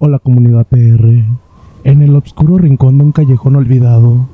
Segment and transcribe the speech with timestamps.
[0.00, 1.24] Hola comunidad PR.
[1.82, 4.28] En el oscuro rincón de un callejón olvidado,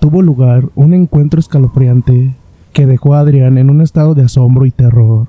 [0.00, 2.34] tuvo lugar un encuentro escalofriante
[2.72, 5.28] que dejó a Adrián en un estado de asombro y terror.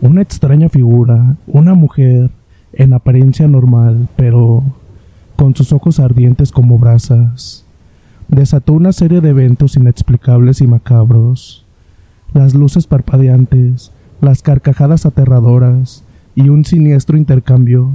[0.00, 2.32] Una extraña figura, una mujer,
[2.72, 4.64] en apariencia normal, pero
[5.36, 7.64] con sus ojos ardientes como brasas,
[8.26, 11.64] desató una serie de eventos inexplicables y macabros.
[12.34, 16.02] Las luces parpadeantes, las carcajadas aterradoras
[16.34, 17.92] y un siniestro intercambio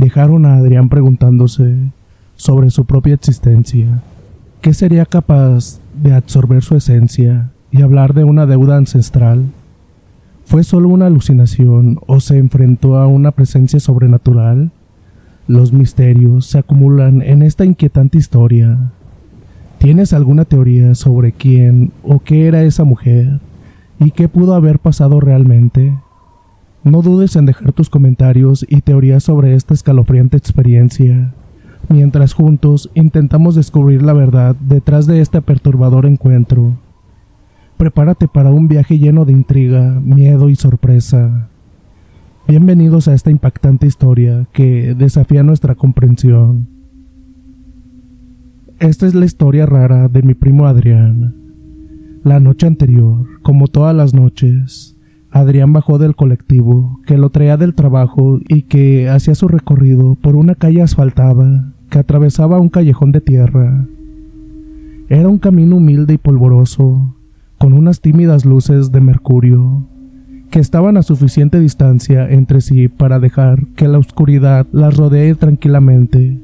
[0.00, 1.76] dejaron a Adrián preguntándose
[2.34, 4.02] sobre su propia existencia.
[4.62, 9.44] ¿Qué sería capaz de absorber su esencia y hablar de una deuda ancestral?
[10.46, 14.72] ¿Fue solo una alucinación o se enfrentó a una presencia sobrenatural?
[15.46, 18.90] Los misterios se acumulan en esta inquietante historia.
[19.78, 23.40] ¿Tienes alguna teoría sobre quién o qué era esa mujer
[23.98, 25.94] y qué pudo haber pasado realmente?
[26.82, 31.34] No dudes en dejar tus comentarios y teorías sobre esta escalofriante experiencia,
[31.90, 36.78] mientras juntos intentamos descubrir la verdad detrás de este perturbador encuentro.
[37.76, 41.50] Prepárate para un viaje lleno de intriga, miedo y sorpresa.
[42.48, 46.66] Bienvenidos a esta impactante historia que desafía nuestra comprensión.
[48.78, 51.36] Esta es la historia rara de mi primo Adrián.
[52.24, 54.89] La noche anterior, como todas las noches,
[55.30, 60.34] Adrián bajó del colectivo que lo traía del trabajo y que hacía su recorrido por
[60.34, 63.86] una calle asfaltada que atravesaba un callejón de tierra.
[65.08, 67.16] Era un camino humilde y polvoroso,
[67.58, 69.86] con unas tímidas luces de mercurio,
[70.50, 76.40] que estaban a suficiente distancia entre sí para dejar que la oscuridad las rodee tranquilamente.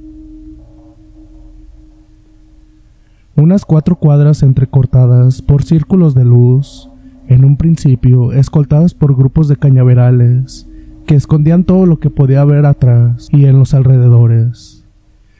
[3.36, 6.88] Unas cuatro cuadras entrecortadas por círculos de luz,
[7.28, 10.68] en un principio escoltadas por grupos de cañaverales
[11.06, 14.84] que escondían todo lo que podía haber atrás y en los alrededores.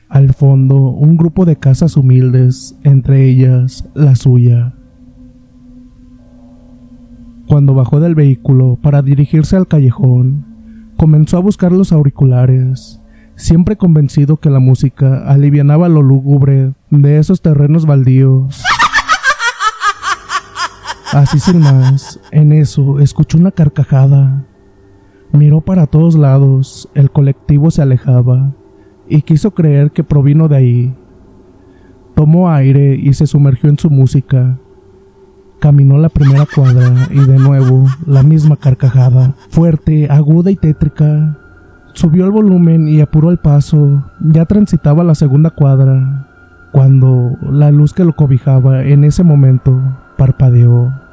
[0.09, 4.75] Al fondo, un grupo de casas humildes, entre ellas la suya.
[7.49, 10.45] Cuando bajó del vehículo para dirigirse al callejón,
[10.97, 13.01] comenzó a buscar los auriculares,
[13.35, 18.63] siempre convencido que la música alivianaba lo lúgubre de esos terrenos baldíos.
[21.17, 24.45] Así sin más, en eso escuchó una carcajada.
[25.33, 28.53] Miró para todos lados, el colectivo se alejaba,
[29.09, 30.95] y quiso creer que provino de ahí.
[32.15, 34.59] Tomó aire y se sumergió en su música.
[35.59, 41.39] Caminó la primera cuadra y de nuevo la misma carcajada, fuerte, aguda y tétrica.
[41.95, 44.05] Subió el volumen y apuró el paso.
[44.21, 46.29] Ya transitaba la segunda cuadra,
[46.73, 49.81] cuando la luz que lo cobijaba en ese momento
[50.19, 51.06] parpadeó.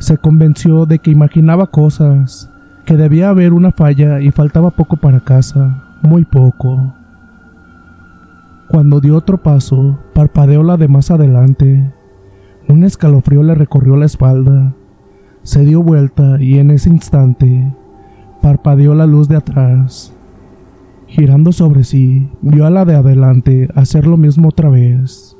[0.00, 2.50] Se convenció de que imaginaba cosas,
[2.86, 6.94] que debía haber una falla y faltaba poco para casa, muy poco.
[8.66, 11.92] Cuando dio otro paso, parpadeó la de más adelante.
[12.66, 14.74] Un escalofrío le recorrió la espalda.
[15.42, 17.70] Se dio vuelta y en ese instante
[18.40, 20.14] parpadeó la luz de atrás.
[21.08, 25.36] Girando sobre sí, vio a la de adelante hacer lo mismo otra vez.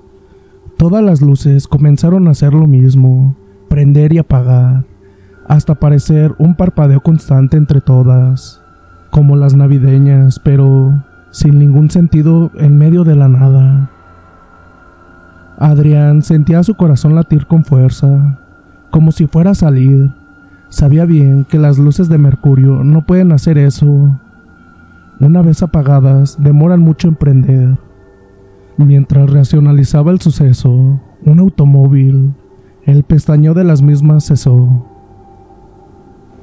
[0.76, 3.36] Todas las luces comenzaron a hacer lo mismo,
[3.70, 4.84] prender y apagar,
[5.46, 8.60] hasta parecer un parpadeo constante entre todas,
[9.10, 13.88] como las navideñas, pero sin ningún sentido en medio de la nada.
[15.56, 18.40] Adrián sentía su corazón latir con fuerza,
[18.90, 20.10] como si fuera a salir.
[20.68, 24.18] Sabía bien que las luces de mercurio no pueden hacer eso.
[25.20, 27.78] Una vez apagadas, demoran mucho en prender.
[28.78, 32.34] Mientras racionalizaba el suceso, un automóvil,
[32.90, 34.84] El pestañeo de las mismas cesó.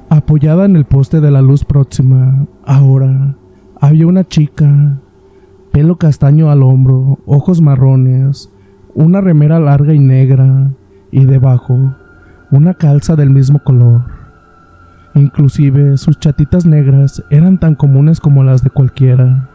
[0.08, 3.34] Apoyada en el poste de la luz próxima, ahora
[3.78, 4.98] había una chica,
[5.72, 8.50] pelo castaño al hombro, ojos marrones,
[8.94, 10.70] una remera larga y negra,
[11.10, 11.94] y debajo
[12.50, 14.04] una calza del mismo color.
[15.14, 19.50] Inclusive sus chatitas negras eran tan comunes como las de cualquiera.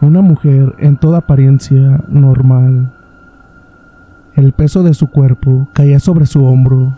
[0.00, 2.92] Una mujer en toda apariencia normal.
[4.38, 6.94] El peso de su cuerpo caía sobre su hombro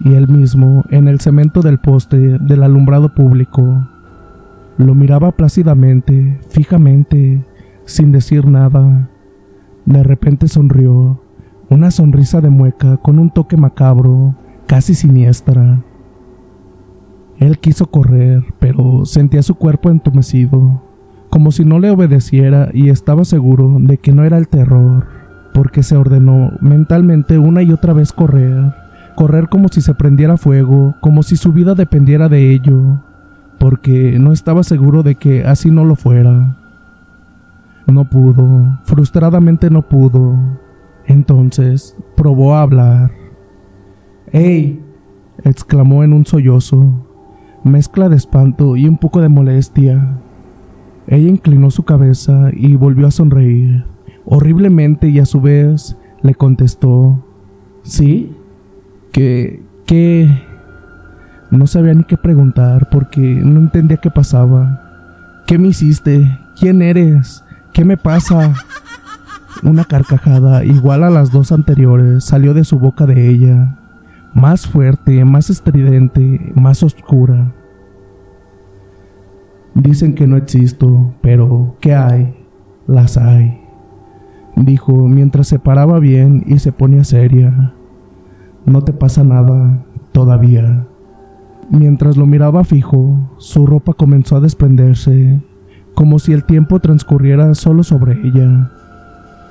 [0.00, 3.88] y él mismo en el cemento del poste del alumbrado público.
[4.76, 7.42] Lo miraba plácidamente, fijamente,
[7.86, 9.08] sin decir nada.
[9.86, 11.22] De repente sonrió,
[11.70, 14.34] una sonrisa de mueca con un toque macabro,
[14.66, 15.82] casi siniestra.
[17.38, 20.82] Él quiso correr, pero sentía su cuerpo entumecido,
[21.30, 25.23] como si no le obedeciera y estaba seguro de que no era el terror,
[25.54, 28.74] porque se ordenó mentalmente una y otra vez correr,
[29.14, 33.00] correr como si se prendiera fuego, como si su vida dependiera de ello,
[33.58, 36.58] porque no estaba seguro de que así no lo fuera.
[37.86, 40.36] No pudo, frustradamente no pudo.
[41.06, 43.12] Entonces probó a hablar.
[44.32, 44.82] ¡Ey!
[45.44, 47.06] exclamó en un sollozo,
[47.62, 50.18] mezcla de espanto y un poco de molestia.
[51.06, 53.84] Ella inclinó su cabeza y volvió a sonreír,
[54.24, 57.24] horriblemente y a su vez le contestó,
[57.84, 58.34] ¿Sí?
[59.12, 59.62] ¿Qué?
[59.86, 60.42] ¿Qué?
[61.50, 65.42] No sabía ni qué preguntar porque no entendía qué pasaba.
[65.46, 66.38] ¿Qué me hiciste?
[66.58, 67.44] ¿Quién eres?
[67.74, 68.54] ¿Qué me pasa?
[69.62, 73.78] Una carcajada igual a las dos anteriores salió de su boca de ella,
[74.32, 77.52] más fuerte, más estridente, más oscura.
[79.74, 82.34] Dicen que no existo, pero ¿qué hay?
[82.86, 83.60] Las hay,
[84.56, 87.72] dijo mientras se paraba bien y se ponía seria.
[88.66, 90.86] No te pasa nada, todavía.
[91.70, 95.42] Mientras lo miraba fijo, su ropa comenzó a desprenderse,
[95.94, 98.70] como si el tiempo transcurriera solo sobre ella,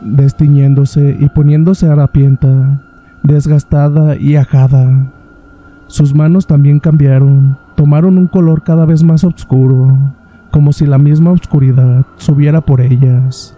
[0.02, 2.82] destiñéndose y poniéndose harapienta,
[3.24, 5.14] desgastada y ajada.
[5.88, 9.98] Sus manos también cambiaron, tomaron un color cada vez más oscuro,
[10.52, 13.58] como si la misma oscuridad subiera por ellas.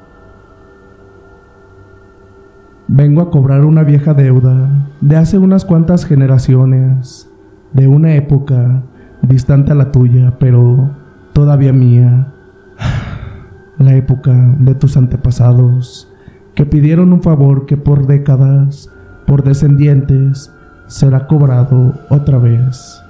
[2.88, 4.70] Vengo a cobrar una vieja deuda
[5.02, 7.28] de hace unas cuantas generaciones,
[7.74, 8.84] de una época
[9.24, 10.92] distante a la tuya, pero
[11.34, 12.32] todavía mía.
[13.78, 16.10] La época de tus antepasados,
[16.54, 18.90] que pidieron un favor que por décadas,
[19.28, 20.54] por descendientes,
[20.88, 23.02] será cobrado otra vez.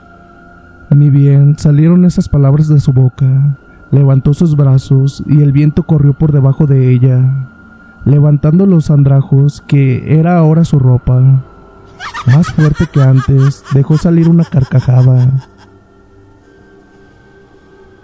[0.90, 3.60] Ni bien salieron esas palabras de su boca,
[3.92, 7.50] levantó sus brazos y el viento corrió por debajo de ella,
[8.06, 11.44] levantando los andrajos que era ahora su ropa.
[12.28, 15.48] Más fuerte que antes, dejó salir una carcajada.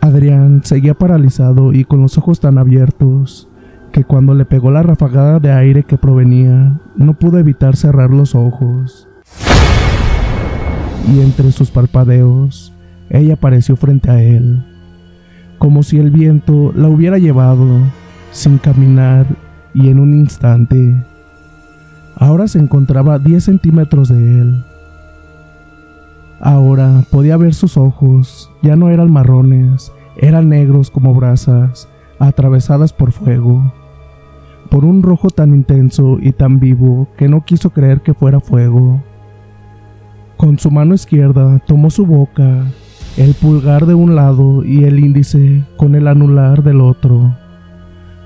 [0.01, 3.47] Adrián seguía paralizado y con los ojos tan abiertos
[3.91, 8.35] que cuando le pegó la rafagada de aire que provenía, no pudo evitar cerrar los
[8.35, 9.07] ojos
[11.07, 12.73] y entre sus parpadeos
[13.09, 14.63] ella apareció frente a él,
[15.57, 17.65] como si el viento la hubiera llevado
[18.31, 19.25] sin caminar
[19.73, 20.95] y en un instante.
[22.15, 24.63] Ahora se encontraba a 10 centímetros de él.
[26.39, 31.87] Ahora podía ver sus ojos, ya no eran marrones, eran negros como brasas,
[32.19, 33.71] atravesadas por fuego,
[34.69, 39.03] por un rojo tan intenso y tan vivo que no quiso creer que fuera fuego.
[40.37, 42.65] Con su mano izquierda tomó su boca,
[43.17, 47.35] el pulgar de un lado y el índice con el anular del otro,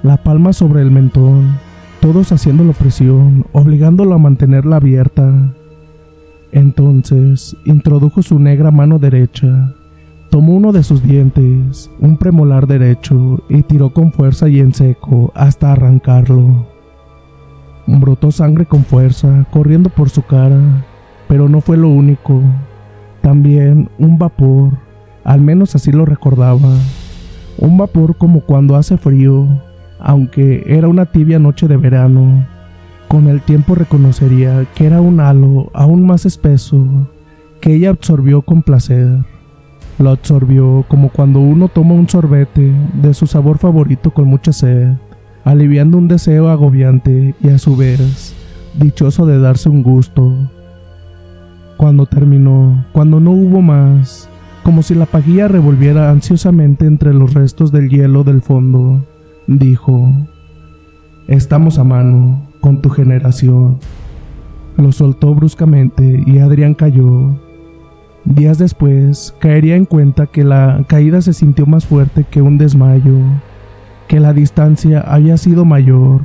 [0.06, 1.58] la palma sobre el mentón,
[2.00, 5.52] todos haciéndolo presión, obligándolo a mantenerla abierta.
[6.52, 9.74] Entonces introdujo su negra mano derecha,
[10.30, 15.32] tomó uno de sus dientes, un premolar derecho, y tiró con fuerza y en seco
[15.34, 16.68] hasta arrancarlo.
[17.88, 20.86] Brotó sangre con fuerza, corriendo por su cara,
[21.28, 22.44] pero no fue lo único.
[23.22, 24.78] También un vapor,
[25.24, 26.78] al menos así lo recordaba.
[27.58, 29.48] Un vapor como cuando hace frío,
[30.06, 32.46] aunque era una tibia noche de verano.
[33.08, 37.10] Con el tiempo reconocería que era un halo aún más espeso,
[37.60, 39.26] que ella absorbió con placer.
[39.98, 42.72] Lo absorbió como cuando uno toma un sorbete
[43.02, 44.94] de su sabor favorito con mucha sed,
[45.44, 48.36] aliviando un deseo agobiante y a su vez
[48.78, 50.36] dichoso de darse un gusto.
[51.78, 54.30] Cuando terminó, cuando no hubo más,
[54.62, 59.02] como si la pajilla revolviera ansiosamente entre los restos del hielo del fondo,
[59.48, 60.12] dijo,
[61.28, 63.80] Estamos a mano con tu generación.
[64.78, 67.36] Lo soltó bruscamente y Adrián cayó.
[68.26, 73.18] Días después, caería en cuenta que la caída se sintió más fuerte que un desmayo,
[74.08, 76.22] que la distancia había sido mayor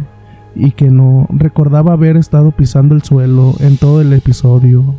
[0.54, 4.96] y que no recordaba haber estado pisando el suelo en todo el episodio.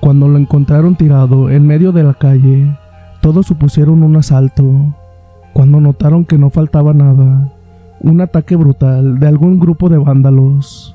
[0.00, 2.76] Cuando lo encontraron tirado en medio de la calle,
[3.20, 4.94] todos supusieron un asalto.
[5.56, 7.50] Cuando notaron que no faltaba nada,
[8.00, 10.94] un ataque brutal de algún grupo de vándalos.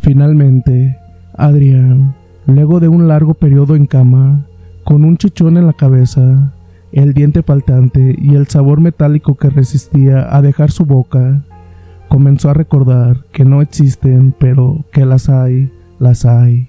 [0.00, 0.98] Finalmente,
[1.32, 4.44] Adrián, luego de un largo periodo en cama,
[4.84, 6.52] con un chichón en la cabeza,
[6.92, 11.40] el diente faltante y el sabor metálico que resistía a dejar su boca,
[12.08, 16.68] comenzó a recordar que no existen, pero que las hay, las hay.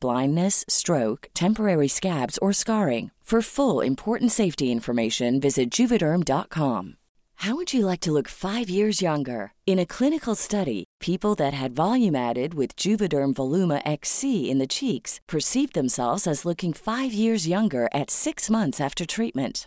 [0.00, 3.10] blindness, stroke, temporary scabs, or scarring.
[3.26, 6.96] For full important safety information, visit juvederm.com.
[7.40, 9.52] How would you like to look five years younger?
[9.66, 14.66] In a clinical study, people that had volume added with Juvederm Voluma XC in the
[14.66, 19.66] cheeks perceived themselves as looking five years younger at six months after treatment.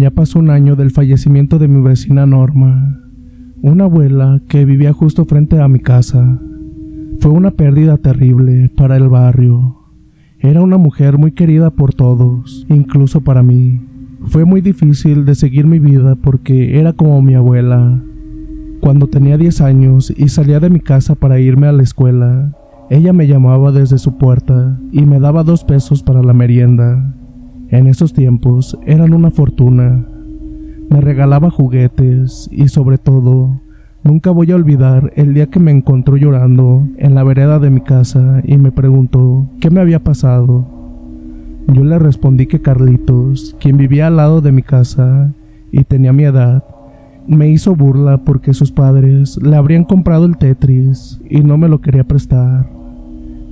[0.00, 3.00] Ya pasó un año del fallecimiento de mi vecina Norma,
[3.62, 6.40] una abuela que vivía justo frente a mi casa.
[7.20, 9.78] Fue una pérdida terrible para el barrio.
[10.40, 13.80] Era una mujer muy querida por todos, incluso para mí.
[14.24, 18.02] Fue muy difícil de seguir mi vida porque era como mi abuela.
[18.80, 22.52] Cuando tenía 10 años y salía de mi casa para irme a la escuela,
[22.90, 27.14] ella me llamaba desde su puerta y me daba dos pesos para la merienda.
[27.74, 30.06] En esos tiempos eran una fortuna.
[30.90, 33.62] Me regalaba juguetes y sobre todo,
[34.04, 37.80] nunca voy a olvidar el día que me encontró llorando en la vereda de mi
[37.80, 40.68] casa y me preguntó qué me había pasado.
[41.66, 45.32] Yo le respondí que Carlitos, quien vivía al lado de mi casa
[45.72, 46.62] y tenía mi edad,
[47.26, 51.80] me hizo burla porque sus padres le habrían comprado el Tetris y no me lo
[51.80, 52.70] quería prestar.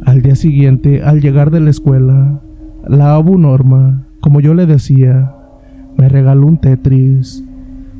[0.06, 2.40] Al día siguiente, al llegar de la escuela,
[2.86, 5.34] la Abu Norma, como yo le decía,
[5.98, 7.44] me regaló un Tetris.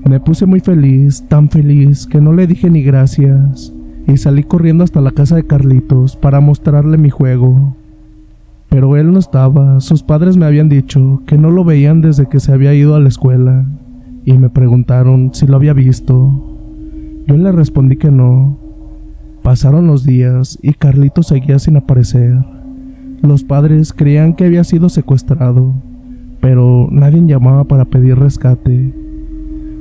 [0.09, 3.75] Me puse muy feliz, tan feliz que no le dije ni gracias,
[4.07, 7.77] y salí corriendo hasta la casa de Carlitos para mostrarle mi juego.
[8.69, 12.41] Pero él no estaba, sus padres me habían dicho que no lo veían desde que
[12.41, 13.67] se había ido a la escuela
[14.25, 16.57] y me preguntaron si lo había visto.
[17.27, 18.59] Yo le respondí que no.
[19.43, 22.39] Pasaron los días y Carlito seguía sin aparecer.
[23.23, 25.75] Los padres creían que había sido secuestrado,
[26.43, 28.93] pero nadie llamaba para pedir rescate.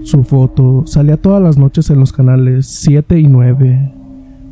[0.04, 3.92] Su foto salía todas las noches en los canales 7 y 9,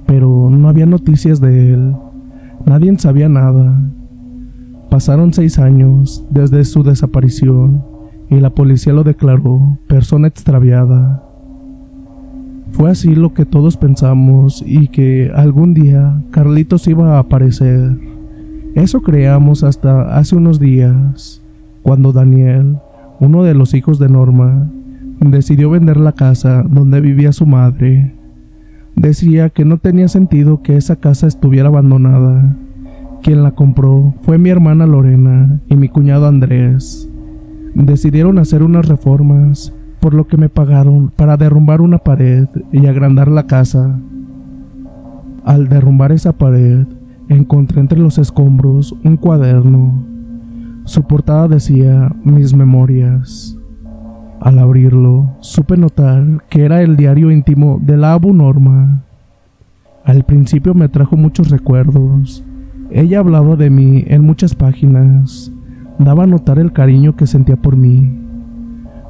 [0.07, 1.95] pero no había noticias de él.
[2.65, 3.79] Nadie sabía nada.
[4.89, 7.85] Pasaron seis años desde su desaparición
[8.27, 11.23] y la policía lo declaró persona extraviada.
[12.71, 17.99] Fue así lo que todos pensamos y que algún día Carlitos iba a aparecer.
[18.73, 21.38] Eso creamos hasta hace unos días,
[21.81, 22.77] cuando Daniel,
[23.19, 24.69] uno de los hijos de Norma,
[25.19, 28.13] decidió vender la casa donde vivía su madre.
[28.95, 32.55] Decía que no tenía sentido que esa casa estuviera abandonada.
[33.21, 37.09] Quien la compró fue mi hermana Lorena y mi cuñado Andrés.
[37.75, 43.29] Decidieron hacer unas reformas, por lo que me pagaron para derrumbar una pared y agrandar
[43.29, 43.99] la casa.
[45.43, 46.85] Al derrumbar esa pared,
[47.27, 50.03] encontré entre los escombros un cuaderno.
[50.89, 53.55] Su portada decía Mis memorias.
[54.41, 59.03] Al abrirlo, supe notar que era el diario íntimo de la Abu Norma.
[60.03, 62.43] Al principio me trajo muchos recuerdos.
[62.89, 65.51] Ella hablaba de mí en muchas páginas,
[65.99, 68.11] daba a notar el cariño que sentía por mí.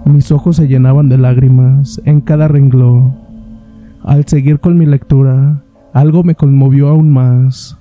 [0.03, 3.15] Mis ojos se llenaban de lágrimas en cada renglón.
[4.03, 7.79] Al seguir con mi lectura, algo me conmovió aún más.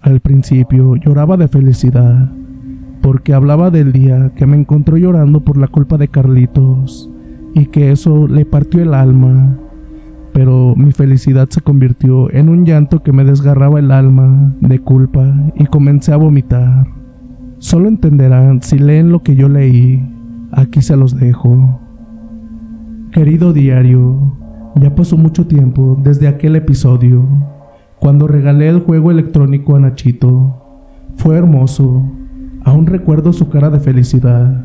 [0.00, 2.30] Al principio lloraba de felicidad,
[3.02, 7.10] porque hablaba del día que me encontró llorando por la culpa de Carlitos,
[7.52, 9.58] y que eso le partió el alma.
[10.32, 15.34] Pero mi felicidad se convirtió en un llanto que me desgarraba el alma de culpa
[15.56, 16.86] y comencé a vomitar.
[17.58, 20.08] Solo entenderán si leen lo que yo leí.
[20.52, 21.80] Aquí se los dejo.
[23.10, 24.32] Querido diario,
[24.76, 27.26] ya pasó mucho tiempo desde aquel episodio,
[28.00, 30.56] cuando regalé el juego electrónico a Nachito.
[31.16, 32.21] Fue hermoso.
[32.64, 34.64] Aún recuerdo su cara de felicidad.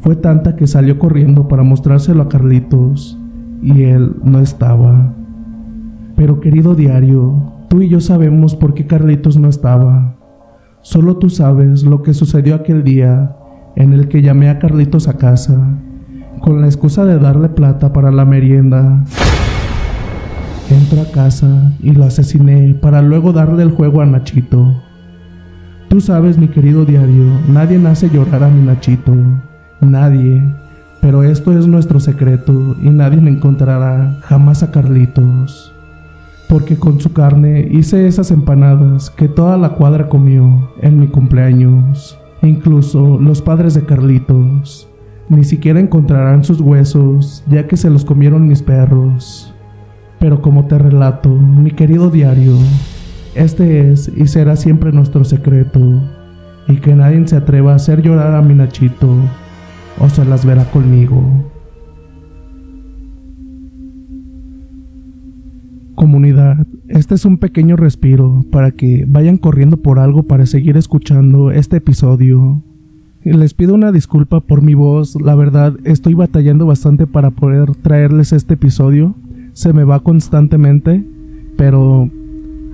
[0.00, 3.18] Fue tanta que salió corriendo para mostrárselo a Carlitos
[3.62, 5.14] y él no estaba.
[6.16, 10.16] Pero querido diario, tú y yo sabemos por qué Carlitos no estaba.
[10.82, 13.36] Solo tú sabes lo que sucedió aquel día
[13.76, 15.78] en el que llamé a Carlitos a casa,
[16.40, 19.04] con la excusa de darle plata para la merienda.
[20.68, 24.74] Entro a casa y lo asesiné para luego darle el juego a Nachito.
[25.92, 29.14] Tú sabes, mi querido diario, nadie hace llorar a mi Nachito.
[29.82, 30.42] Nadie.
[31.02, 35.74] Pero esto es nuestro secreto y nadie me encontrará jamás a Carlitos
[36.48, 42.18] porque con su carne hice esas empanadas que toda la cuadra comió en mi cumpleaños.
[42.40, 44.88] Incluso los padres de Carlitos.
[45.28, 49.52] Ni siquiera encontrarán sus huesos, ya que se los comieron mis perros.
[50.18, 52.56] Pero como te relato, mi querido diario,
[53.34, 55.80] este es y será siempre nuestro secreto,
[56.68, 59.14] y que nadie se atreva a hacer llorar a mi Nachito,
[59.98, 61.50] o se las verá conmigo.
[65.94, 71.50] Comunidad, este es un pequeño respiro para que vayan corriendo por algo para seguir escuchando
[71.50, 72.62] este episodio.
[73.24, 78.32] Les pido una disculpa por mi voz, la verdad estoy batallando bastante para poder traerles
[78.32, 79.14] este episodio,
[79.52, 81.04] se me va constantemente,
[81.56, 82.10] pero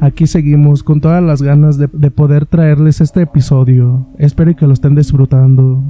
[0.01, 4.95] aquí seguimos con todas las ganas de, poder traerles este episodio, espero que lo estén
[4.95, 5.83] disfrutando.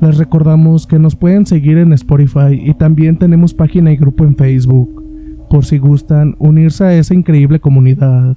[0.00, 4.36] Les recordamos que nos pueden seguir en Spotify y también tenemos página y grupo en
[4.36, 5.00] Facebook
[5.50, 8.36] por si gustan unirse a esa increíble comunidad.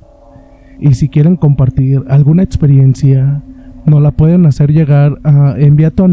[0.79, 3.43] Y si quieren compartir alguna experiencia,
[3.85, 6.03] nos la pueden hacer llegar a envía tu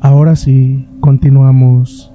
[0.00, 2.12] Ahora sí, continuamos.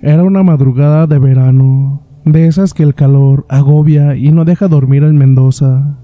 [0.00, 5.04] Era una madrugada de verano, de esas que el calor agobia y no deja dormir
[5.04, 5.98] en Mendoza.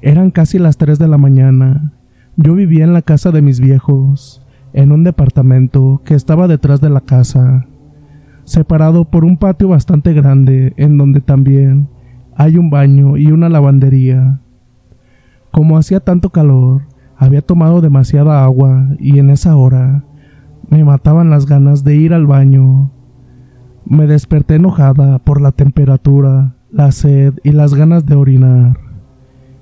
[0.00, 1.92] Eran casi las 3 de la mañana
[2.36, 6.88] yo vivía en la casa de mis viejos, en un departamento que estaba detrás de
[6.88, 7.66] la casa,
[8.44, 11.88] separado por un patio bastante grande en donde también
[12.34, 14.40] hay un baño y una lavandería.
[15.50, 16.82] Como hacía tanto calor,
[17.22, 20.02] Había tomado demasiada agua y en esa hora
[20.68, 22.90] me mataban las ganas de ir al baño.
[23.84, 28.76] Me desperté enojada por la temperatura, la sed y las ganas de orinar.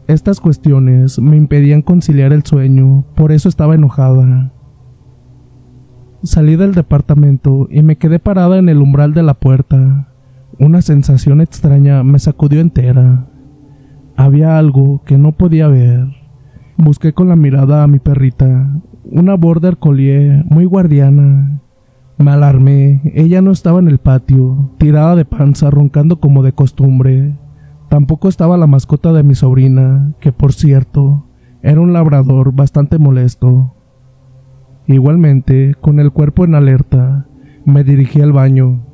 [0.07, 4.55] Estas cuestiones me impedían conciliar el sueño, por eso estaba enojada.
[6.23, 10.09] Salí del departamento y me quedé parada en el umbral de la puerta.
[10.59, 13.27] Una sensación extraña me sacudió entera.
[14.17, 16.20] Había algo que no podía ver.
[16.83, 21.61] Busqué con la mirada a mi perrita, una border collie muy guardiana.
[22.17, 27.37] Me alarmé, ella no estaba en el patio, tirada de panza, roncando como de costumbre.
[27.91, 31.27] Tampoco estaba la mascota de mi sobrina, que por cierto,
[31.61, 33.75] era un labrador bastante molesto.
[34.87, 37.27] Igualmente, con el cuerpo en alerta,
[37.67, 38.87] me dirigí al baño.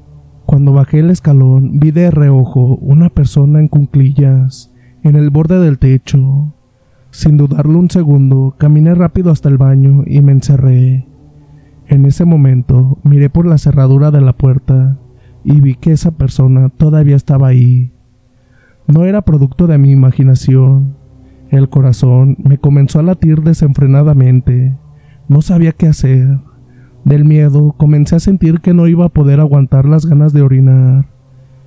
[0.45, 5.79] Cuando bajé el escalón, vi de reojo una persona en cunclillas, en el borde del
[5.79, 6.56] techo.
[7.17, 11.07] Sin dudarlo un segundo, caminé rápido hasta el baño y me encerré.
[11.87, 14.99] En ese momento, miré por la cerradura de la puerta
[15.43, 17.91] y vi que esa persona todavía estaba ahí.
[18.87, 20.95] No era producto de mi imaginación.
[21.49, 24.77] El corazón me comenzó a latir desenfrenadamente.
[25.27, 26.41] No sabía qué hacer.
[27.07, 31.07] Del miedo comencé a sentir que no iba a poder aguantar las ganas de orinar.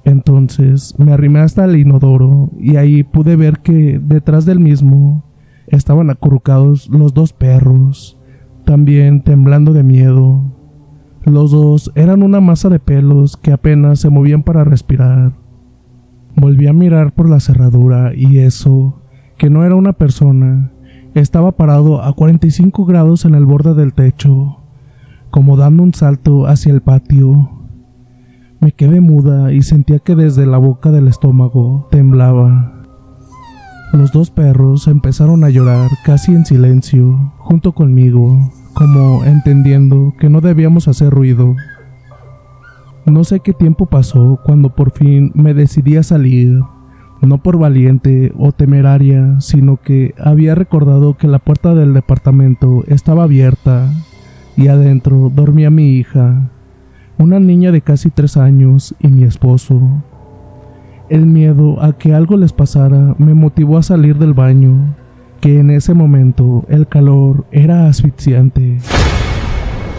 [0.06, 5.24] Entonces me arrimé hasta el inodoro y ahí pude ver que detrás del mismo
[5.70, 8.20] estaban acurrucados los dos perros,
[8.66, 10.44] también temblando de miedo.
[11.26, 15.34] Los dos eran una masa de pelos que apenas se movían para respirar.
[16.36, 19.02] Volví a mirar por la cerradura y eso,
[19.38, 20.72] que no era una persona,
[21.16, 24.60] estaba parado a 45 grados en el borde del techo,
[25.32, 27.50] como dando un salto hacia el patio.
[28.62, 32.79] Me quedé muda y sentía que desde la boca del estómago temblaba.
[33.94, 40.42] Los dos perros empezaron a llorar casi en silencio, junto conmigo, como entendiendo que no
[40.42, 41.56] debíamos hacer ruido.
[43.06, 46.62] No sé qué tiempo pasó cuando por fin me decidí a salir
[47.22, 53.24] no por valiente o temeraria, sino que había recordado que la puerta del departamento estaba
[53.24, 53.92] abierta
[54.56, 56.50] y adentro dormía mi hija,
[57.18, 59.82] una niña de casi tres años y mi esposo.
[61.10, 64.96] El miedo a que algo les pasara me motivó a salir del baño,
[65.42, 68.78] que en ese momento el calor era asfixiante.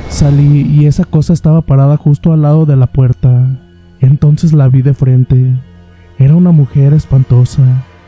[0.09, 3.59] Salí y esa cosa estaba parada justo al lado de la puerta.
[4.01, 5.57] Entonces la vi de frente
[6.21, 7.63] era una mujer espantosa,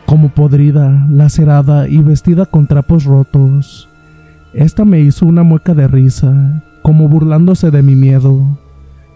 [0.05, 3.89] como podrida, lacerada y vestida con trapos rotos.
[4.53, 8.45] Esta me hizo una mueca de risa, como burlándose de mi miedo.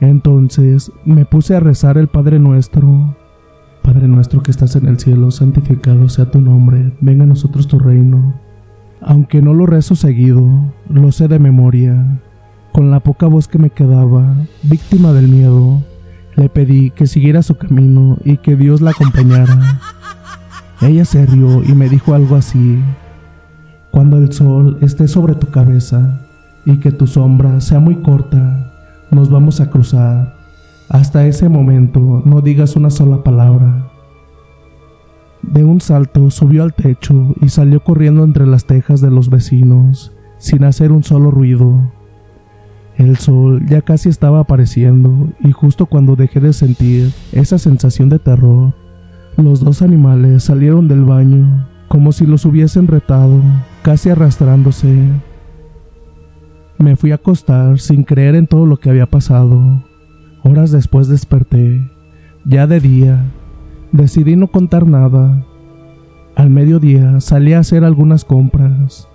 [0.02, 3.16] Entonces me puse a rezar el Padre Nuestro.
[3.88, 7.80] Padre nuestro que estás en el cielo, santificado sea tu nombre, venga a nosotros tu
[7.80, 8.34] reino.
[9.00, 12.20] Aunque no lo rezo seguido, lo sé de memoria.
[12.74, 15.82] Con la poca voz que me quedaba, víctima del miedo,
[16.36, 19.80] le pedí que siguiera su camino y que Dios la acompañara.
[20.82, 22.84] Ella se rió y me dijo algo así.
[23.92, 26.28] Cuando el sol esté sobre tu cabeza
[26.66, 28.70] y que tu sombra sea muy corta,
[29.12, 30.37] nos vamos a cruzar.
[30.90, 33.92] Hasta ese momento no digas una sola palabra.
[35.42, 40.14] De un salto subió al techo y salió corriendo entre las tejas de los vecinos,
[40.38, 41.92] sin hacer un solo ruido.
[42.96, 48.20] El sol ya casi estaba apareciendo y justo cuando dejé de sentir esa sensación de
[48.20, 48.74] terror,
[49.38, 53.42] los dos animales salieron del baño como si los hubiesen retado,
[53.82, 55.08] casi arrastrándose.
[56.80, 59.84] Me fui a acostar sin creer en todo lo que había pasado.
[60.50, 61.82] Horas después desperté,
[62.46, 63.26] ya de día.
[63.92, 65.44] Decidí no contar nada.
[66.36, 69.10] Al mediodía salí a hacer algunas compras.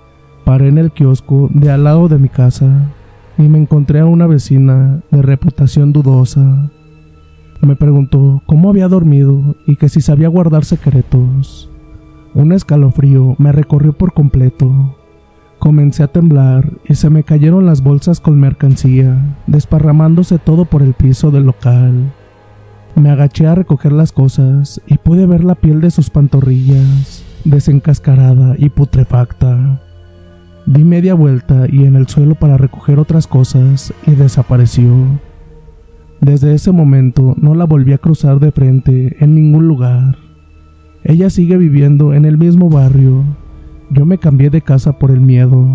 [0.44, 2.92] Paré en el kiosco de al lado de mi casa
[3.38, 6.70] y me encontré a una vecina de reputación dudosa.
[7.62, 11.70] Me preguntó cómo había dormido y que si sabía guardar secretos.
[12.34, 14.98] Un escalofrío me recorrió por completo.
[15.62, 20.92] Comencé a temblar y se me cayeron las bolsas con mercancía, desparramándose todo por el
[20.92, 22.12] piso del local.
[22.96, 28.56] Me agaché a recoger las cosas y pude ver la piel de sus pantorrillas, desencascarada
[28.58, 29.80] y putrefacta.
[30.66, 34.92] Di media vuelta y en el suelo para recoger otras cosas y desapareció.
[36.20, 40.16] Desde ese momento no la volví a cruzar de frente en ningún lugar.
[41.04, 43.22] Ella sigue viviendo en el mismo barrio.
[43.92, 45.66] Yo me cambié de casa por el miedo,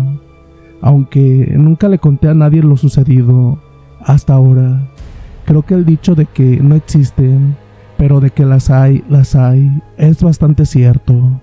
[0.80, 3.60] aunque nunca le conté a nadie lo sucedido
[4.00, 4.90] hasta ahora.
[5.44, 7.56] Creo que el dicho de que no existen,
[7.96, 11.40] pero de que las hay, las hay, es bastante cierto.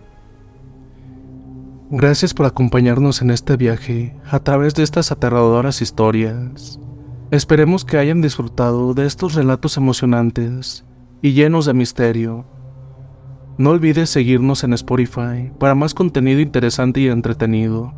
[1.89, 6.79] Gracias por acompañarnos en este viaje a través de estas aterradoras historias.
[7.31, 10.83] Esperemos que hayan disfrutado de estos relatos emocionantes
[11.21, 12.45] y llenos de misterio.
[13.57, 17.93] No olvides seguirnos en Spotify para más contenido interesante y entretenido.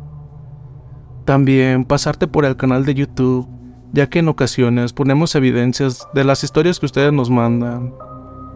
[1.24, 3.48] También pasarte por el canal de YouTube,
[3.92, 7.92] ya que en ocasiones ponemos evidencias de las historias que ustedes nos mandan.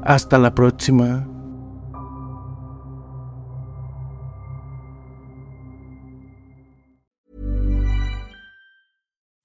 [0.04, 1.26] Hasta la próxima.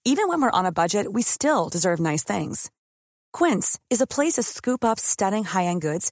[0.06, 2.70] Even when we're on a budget, we still deserve nice things.
[3.34, 6.12] Quince is a place to scoop up stunning high-end goods